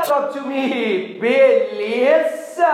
Talk 0.00 0.32
to 0.32 0.40
me! 0.48 1.18
Beleza? 1.20 2.64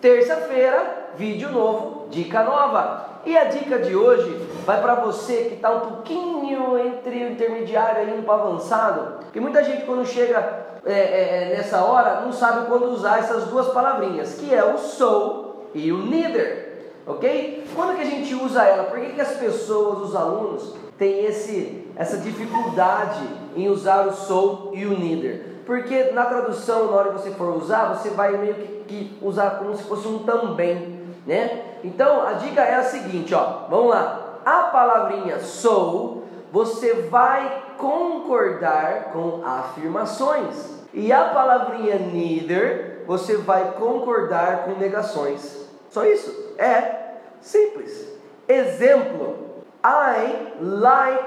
Terça-feira, 0.00 1.10
vídeo 1.16 1.50
novo, 1.52 2.08
dica 2.10 2.42
nova. 2.42 3.20
E 3.24 3.38
a 3.38 3.44
dica 3.44 3.78
de 3.78 3.94
hoje 3.94 4.28
vai 4.66 4.80
para 4.80 4.96
você 4.96 5.44
que 5.44 5.54
está 5.54 5.70
um 5.70 5.80
pouquinho 5.80 6.76
entre 6.76 7.24
o 7.24 7.32
intermediário 7.32 8.18
e 8.18 8.22
para 8.22 8.34
avançado. 8.34 9.18
Porque 9.20 9.38
muita 9.38 9.62
gente 9.62 9.86
quando 9.86 10.04
chega 10.04 10.66
é, 10.84 10.92
é, 10.92 11.52
é, 11.52 11.56
nessa 11.56 11.84
hora 11.84 12.22
não 12.22 12.32
sabe 12.32 12.66
quando 12.66 12.86
usar 12.90 13.20
essas 13.20 13.44
duas 13.44 13.68
palavrinhas, 13.68 14.34
que 14.34 14.52
é 14.52 14.64
o 14.64 14.76
so 14.76 15.66
e 15.72 15.92
o 15.92 15.98
neither. 15.98 16.90
Ok? 17.06 17.64
Quando 17.76 17.94
que 17.94 18.02
a 18.02 18.06
gente 18.06 18.34
usa 18.34 18.64
ela? 18.64 18.84
Por 18.84 18.98
que, 18.98 19.12
que 19.12 19.20
as 19.20 19.36
pessoas, 19.36 20.08
os 20.08 20.16
alunos, 20.16 20.74
têm 20.98 21.24
esse, 21.24 21.86
essa 21.94 22.18
dificuldade 22.18 23.20
em 23.54 23.68
usar 23.68 24.06
o 24.08 24.12
so 24.12 24.72
e 24.74 24.84
o 24.84 24.98
neither? 24.98 25.57
Porque 25.68 26.04
na 26.12 26.24
tradução, 26.24 26.90
na 26.90 26.96
hora 26.96 27.08
que 27.10 27.18
você 27.18 27.30
for 27.32 27.54
usar, 27.54 27.92
você 27.92 28.08
vai 28.08 28.38
meio 28.38 28.54
que, 28.54 28.84
que 28.88 29.18
usar 29.20 29.58
como 29.58 29.76
se 29.76 29.82
fosse 29.82 30.08
um 30.08 30.20
também, 30.20 30.98
né? 31.26 31.76
Então 31.84 32.26
a 32.26 32.32
dica 32.32 32.62
é 32.62 32.76
a 32.76 32.84
seguinte, 32.84 33.34
ó, 33.34 33.66
vamos 33.68 33.90
lá. 33.90 34.40
A 34.46 34.62
palavrinha 34.62 35.38
sou, 35.40 36.24
você 36.50 36.94
vai 37.10 37.64
concordar 37.76 39.10
com 39.12 39.44
afirmações. 39.44 40.86
E 40.94 41.12
a 41.12 41.24
palavrinha 41.26 41.98
neither, 41.98 43.04
você 43.06 43.36
vai 43.36 43.72
concordar 43.72 44.64
com 44.64 44.70
negações. 44.70 45.68
Só 45.90 46.02
isso. 46.06 46.54
É 46.56 47.10
simples. 47.42 48.08
Exemplo: 48.48 49.36
I 49.84 50.48
like 50.62 51.24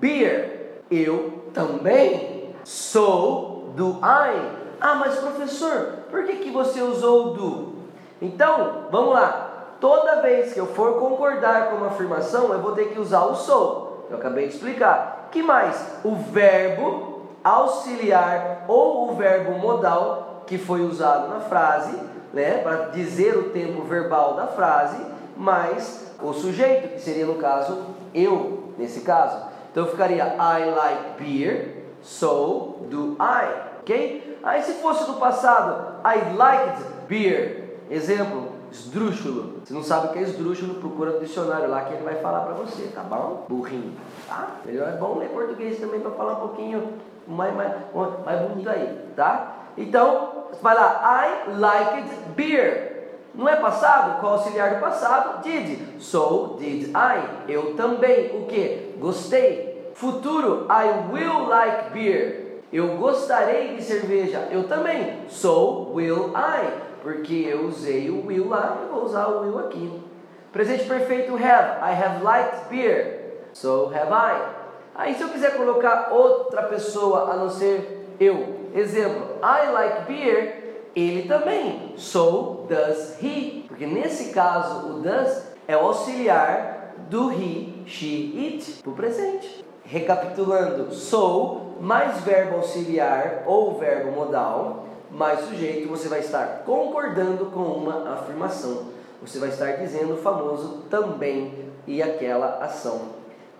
beer. 0.00 0.80
Eu 0.90 1.44
também 1.54 2.52
sou 2.64 3.55
do 3.76 4.00
I. 4.02 4.56
Ah, 4.80 4.94
mas 4.96 5.16
professor, 5.16 5.98
por 6.10 6.24
que, 6.24 6.36
que 6.36 6.50
você 6.50 6.82
usou 6.82 7.26
o 7.26 7.30
do? 7.34 7.76
Então, 8.20 8.86
vamos 8.90 9.14
lá. 9.14 9.76
Toda 9.80 10.22
vez 10.22 10.52
que 10.52 10.58
eu 10.58 10.66
for 10.66 10.98
concordar 10.98 11.70
com 11.70 11.76
uma 11.76 11.88
afirmação, 11.88 12.52
eu 12.52 12.60
vou 12.60 12.72
ter 12.72 12.86
que 12.86 12.98
usar 12.98 13.24
o 13.26 13.34
sou. 13.34 14.06
Eu 14.10 14.16
acabei 14.16 14.48
de 14.48 14.54
explicar. 14.54 15.28
Que 15.30 15.42
mais? 15.42 16.00
O 16.02 16.16
verbo 16.16 17.16
auxiliar 17.44 18.64
ou 18.66 19.10
o 19.10 19.14
verbo 19.14 19.52
modal 19.58 20.42
que 20.46 20.58
foi 20.58 20.80
usado 20.80 21.28
na 21.28 21.40
frase, 21.40 21.96
né, 22.32 22.58
para 22.58 22.86
dizer 22.86 23.36
o 23.36 23.50
tempo 23.50 23.82
verbal 23.82 24.34
da 24.34 24.46
frase, 24.46 24.96
mais 25.36 26.12
o 26.22 26.32
sujeito, 26.32 26.94
que 26.94 27.00
seria 27.00 27.26
no 27.26 27.36
caso 27.36 27.78
eu, 28.14 28.72
nesse 28.78 29.00
caso. 29.00 29.44
Então 29.70 29.86
ficaria 29.86 30.24
I 30.24 30.70
like 30.70 31.22
beer, 31.22 31.75
so 32.06 32.86
do 32.88 33.16
I 33.20 33.76
ok? 33.86 34.38
Aí 34.42 34.62
se 34.62 34.74
fosse 34.74 35.04
do 35.06 35.14
passado, 35.14 36.00
I 36.04 36.36
liked 36.36 36.82
beer, 37.08 37.78
exemplo, 37.88 38.52
esdrúxulo. 38.70 39.60
Se 39.64 39.72
não 39.72 39.82
sabe 39.82 40.08
o 40.08 40.10
que 40.10 40.18
é 40.18 40.22
esdrúxulo, 40.22 40.74
procura 40.74 41.12
no 41.12 41.20
dicionário 41.20 41.70
lá 41.70 41.84
que 41.84 41.94
ele 41.94 42.02
vai 42.02 42.16
falar 42.16 42.40
para 42.40 42.54
você, 42.54 42.88
tá 42.92 43.02
bom? 43.02 43.46
Burrinho, 43.48 43.94
tá? 44.26 44.56
Melhor 44.64 44.88
é 44.88 44.96
bom 44.96 45.18
ler 45.18 45.28
português 45.28 45.78
também 45.78 46.00
para 46.00 46.10
falar 46.10 46.32
um 46.32 46.48
pouquinho 46.48 46.94
mais, 47.28 47.54
mais, 47.54 47.72
mais 48.24 48.48
bonito 48.48 48.68
aí, 48.68 48.98
tá? 49.14 49.54
Então, 49.78 50.46
vai 50.60 50.74
lá, 50.74 51.22
I 51.46 51.58
liked 51.58 52.10
beer. 52.34 52.96
Não 53.34 53.48
é 53.48 53.56
passado? 53.56 54.18
Qual 54.18 54.32
auxiliar 54.32 54.74
do 54.74 54.80
passado? 54.80 55.42
Did. 55.42 56.00
So 56.00 56.56
did 56.58 56.88
I. 56.88 57.52
Eu 57.52 57.74
também. 57.74 58.34
O 58.34 58.46
que? 58.46 58.94
Gostei. 58.98 59.65
Futuro, 59.96 60.66
I 60.68 61.10
will 61.10 61.48
like 61.48 61.90
beer. 61.94 62.60
Eu 62.70 62.98
gostarei 62.98 63.76
de 63.76 63.82
cerveja. 63.82 64.46
Eu 64.50 64.64
também. 64.64 65.26
So 65.26 65.90
will 65.94 66.34
I. 66.36 66.68
Porque 67.02 67.46
eu 67.48 67.64
usei 67.64 68.10
o 68.10 68.26
will 68.26 68.50
lá, 68.50 68.76
eu 68.82 68.94
vou 68.94 69.04
usar 69.06 69.26
o 69.28 69.40
will 69.40 69.58
aqui. 69.58 70.02
Presente 70.52 70.84
perfeito 70.84 71.34
have. 71.34 71.80
I 71.80 71.94
have 71.94 72.22
liked 72.22 72.68
beer. 72.68 73.38
So 73.54 73.90
have 73.94 74.12
I. 74.12 74.38
Aí 74.94 75.14
se 75.14 75.22
eu 75.22 75.30
quiser 75.30 75.56
colocar 75.56 76.12
outra 76.12 76.64
pessoa 76.64 77.32
a 77.32 77.36
não 77.36 77.48
ser 77.48 78.06
eu. 78.20 78.68
Exemplo. 78.74 79.38
I 79.42 79.70
like 79.70 80.12
beer. 80.12 80.90
Ele 80.94 81.26
também. 81.26 81.94
So 81.96 82.66
does 82.68 83.16
he. 83.22 83.64
Porque 83.66 83.86
nesse 83.86 84.34
caso 84.34 84.90
o 84.90 85.00
does 85.00 85.42
é 85.66 85.74
o 85.74 85.80
auxiliar 85.80 86.92
do 87.08 87.30
he, 87.30 87.75
she, 87.86 88.32
it, 88.36 88.82
para 88.82 88.90
o 88.90 88.94
presente. 88.94 89.64
Recapitulando, 89.84 90.92
sou 90.92 91.76
mais 91.80 92.20
verbo 92.20 92.56
auxiliar 92.56 93.44
ou 93.46 93.78
verbo 93.78 94.10
modal 94.10 94.86
mais 95.10 95.40
sujeito, 95.40 95.88
você 95.88 96.08
vai 96.08 96.20
estar 96.20 96.62
concordando 96.66 97.46
com 97.46 97.60
uma 97.60 98.12
afirmação. 98.12 98.88
Você 99.22 99.38
vai 99.38 99.48
estar 99.48 99.72
dizendo 99.76 100.14
o 100.14 100.16
famoso 100.18 100.82
também 100.90 101.70
e 101.86 102.02
aquela 102.02 102.58
ação. 102.62 103.00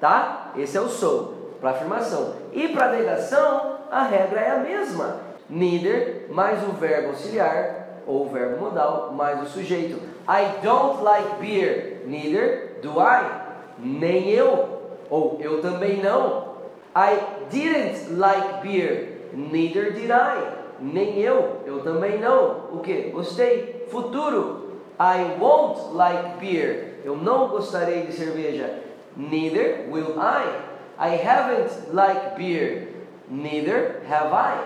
Tá? 0.00 0.52
Esse 0.56 0.76
é 0.76 0.80
o 0.80 0.88
sou 0.88 1.54
para 1.60 1.70
afirmação. 1.70 2.34
E 2.52 2.68
para 2.68 2.92
negação, 2.92 3.78
a 3.90 4.02
regra 4.02 4.40
é 4.40 4.50
a 4.50 4.58
mesma. 4.58 5.20
Neither 5.48 6.26
mais 6.30 6.62
o 6.64 6.72
verbo 6.72 7.10
auxiliar 7.10 8.02
ou 8.06 8.28
verbo 8.28 8.64
modal 8.64 9.12
mais 9.12 9.40
o 9.42 9.46
sujeito. 9.46 9.96
I 10.28 10.60
don't 10.62 11.02
like 11.02 11.36
beer. 11.40 12.02
Neither 12.06 12.80
do 12.82 13.00
I. 13.00 13.45
Nem 13.78 14.30
eu 14.30 14.76
ou 15.10 15.38
eu 15.40 15.60
também 15.60 16.02
não. 16.02 16.56
I 16.94 17.18
didn't 17.50 18.14
like 18.16 18.62
beer, 18.62 19.30
neither 19.32 19.92
did 19.92 20.10
I. 20.10 20.56
Nem 20.80 21.18
eu, 21.18 21.62
eu 21.66 21.80
também 21.80 22.18
não. 22.18 22.68
O 22.72 22.80
que? 22.80 23.10
Gostei. 23.10 23.86
Futuro. 23.90 24.66
I 24.98 25.38
won't 25.38 25.94
like 25.94 26.38
beer. 26.40 27.00
Eu 27.04 27.16
não 27.16 27.48
gostarei 27.48 28.02
de 28.02 28.12
cerveja. 28.12 28.80
Neither 29.16 29.88
will 29.90 30.16
I. 30.18 30.66
I 30.98 31.16
haven't 31.16 31.92
liked 31.92 32.36
beer. 32.36 32.88
Neither 33.28 34.02
have 34.08 34.32
I. 34.32 34.58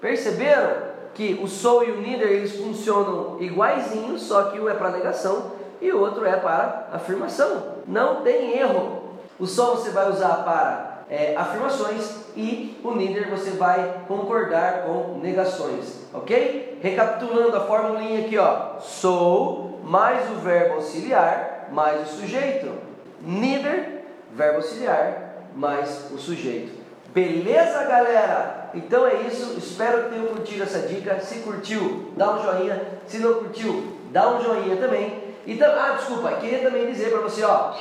Perceberam 0.00 0.86
que 1.14 1.40
o 1.42 1.48
so 1.48 1.82
e 1.82 1.90
o 1.90 2.00
neither 2.00 2.28
eles 2.28 2.56
funcionam 2.56 3.38
iguaizinhos, 3.40 4.22
só 4.22 4.50
que 4.50 4.60
um 4.60 4.68
é 4.68 4.74
para 4.74 4.90
negação 4.90 5.52
e 5.80 5.92
outro 5.92 6.24
é 6.26 6.36
para 6.36 6.88
afirmação. 6.92 7.76
Não 7.86 8.22
tem 8.22 8.58
erro. 8.58 9.02
O 9.38 9.46
sol 9.46 9.76
você 9.76 9.90
vai 9.90 10.10
usar 10.10 10.44
para 10.44 11.04
é, 11.10 11.36
afirmações 11.36 12.26
e 12.36 12.78
o 12.82 12.92
neither 12.92 13.30
você 13.30 13.50
vai 13.50 14.02
concordar 14.08 14.82
com 14.82 15.18
negações, 15.18 16.02
ok? 16.12 16.78
Recapitulando 16.82 17.56
a 17.56 17.60
formulinha 17.60 18.26
aqui, 18.26 18.38
ó, 18.38 18.78
sou 18.80 19.80
mais 19.84 20.30
o 20.30 20.34
verbo 20.36 20.76
auxiliar 20.76 21.68
mais 21.70 22.02
o 22.02 22.16
sujeito, 22.16 22.72
neither 23.20 24.02
verbo 24.32 24.56
auxiliar 24.56 25.44
mais 25.54 26.10
o 26.12 26.18
sujeito. 26.18 26.86
Beleza, 27.14 27.84
galera? 27.84 28.70
Então 28.74 29.06
é 29.06 29.22
isso. 29.22 29.56
Espero 29.56 30.04
que 30.04 30.10
tenham 30.10 30.26
curtido 30.26 30.62
essa 30.64 30.80
dica. 30.80 31.18
Se 31.20 31.38
curtiu, 31.38 32.12
dá 32.14 32.34
um 32.34 32.42
joinha. 32.42 32.82
Se 33.06 33.18
não 33.18 33.34
curtiu, 33.34 33.96
dá 34.12 34.28
um 34.28 34.42
joinha 34.42 34.76
também. 34.76 35.25
Então, 35.46 35.72
ah, 35.78 35.92
desculpa, 35.96 36.32
queria 36.34 36.58
também 36.58 36.86
dizer 36.86 37.10
para 37.10 37.20
você, 37.20 37.44
ó, 37.44 37.74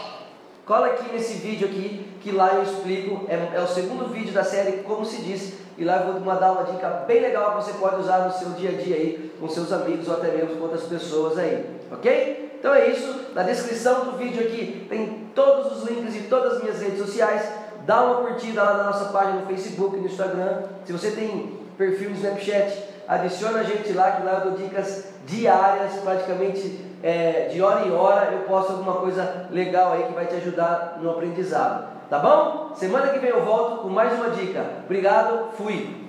Cola 0.65 0.87
aqui 0.87 1.13
nesse 1.13 1.35
vídeo 1.35 1.67
aqui, 1.67 2.07
que 2.21 2.31
lá 2.31 2.55
eu 2.55 2.63
explico, 2.63 3.27
é, 3.29 3.55
é, 3.55 3.61
o 3.61 3.67
segundo 3.67 4.11
vídeo 4.11 4.33
da 4.33 4.43
série 4.43 4.77
Como 4.77 5.05
se 5.05 5.21
diz, 5.21 5.53
e 5.77 5.83
lá 5.83 5.97
eu 5.97 6.19
vou 6.19 6.35
dar 6.35 6.53
uma 6.53 6.63
dica 6.63 6.89
bem 7.05 7.21
legal 7.21 7.51
que 7.51 7.63
você 7.63 7.73
pode 7.73 8.01
usar 8.01 8.25
no 8.25 8.33
seu 8.33 8.49
dia 8.51 8.71
a 8.71 8.73
dia 8.73 8.95
aí, 8.95 9.31
com 9.39 9.47
seus 9.47 9.71
amigos 9.71 10.07
ou 10.07 10.15
até 10.15 10.29
mesmo 10.31 10.55
com 10.55 10.63
outras 10.63 10.85
pessoas 10.85 11.37
aí, 11.37 11.69
ok? 11.91 12.57
Então 12.59 12.73
é 12.73 12.87
isso, 12.89 13.25
na 13.35 13.43
descrição 13.43 14.05
do 14.05 14.13
vídeo 14.13 14.41
aqui 14.41 14.87
tem 14.89 15.29
todos 15.35 15.77
os 15.77 15.87
links 15.87 16.13
de 16.13 16.21
todas 16.21 16.53
as 16.53 16.63
minhas 16.63 16.81
redes 16.81 16.97
sociais, 16.97 17.47
dá 17.85 18.03
uma 18.03 18.27
curtida 18.27 18.63
lá 18.63 18.77
na 18.77 18.83
nossa 18.85 19.05
página 19.11 19.41
no 19.41 19.45
Facebook 19.45 19.97
no 19.97 20.07
Instagram, 20.07 20.63
se 20.83 20.91
você 20.91 21.11
tem 21.11 21.59
perfil 21.77 22.09
no 22.09 22.15
Snapchat, 22.15 22.85
adiciona 23.07 23.59
a 23.59 23.63
gente 23.63 23.93
lá, 23.93 24.13
que 24.13 24.23
lá 24.23 24.41
eu 24.43 24.51
dou 24.51 24.57
dicas 24.57 25.09
diárias, 25.27 25.93
praticamente 26.03 26.85
é, 27.05 27.49
de 27.51 27.61
hora 27.61 27.85
em 27.85 27.91
hora 27.91 28.31
eu 28.31 28.39
posto 28.47 28.71
alguma 28.71 28.93
coisa 28.93 29.45
legal 29.51 29.93
aí 29.93 30.05
que 30.05 30.13
vai 30.13 30.25
te 30.25 30.37
ajudar 30.37 30.97
no 30.99 31.11
aprendizado. 31.11 31.87
Tá 32.09 32.17
bom? 32.17 32.71
Semana 32.73 33.09
que 33.09 33.19
vem 33.19 33.29
eu 33.29 33.45
volto 33.45 33.83
com 33.83 33.89
mais 33.89 34.11
uma 34.13 34.31
dica. 34.31 34.65
Obrigado, 34.85 35.51
fui! 35.55 36.03